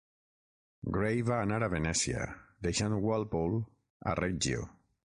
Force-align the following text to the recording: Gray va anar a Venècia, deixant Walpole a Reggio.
Gray 0.95 1.21
va 1.27 1.37
anar 1.41 1.59
a 1.65 1.69
Venècia, 1.75 2.25
deixant 2.69 2.99
Walpole 3.07 3.63
a 4.15 4.21
Reggio. 4.25 4.69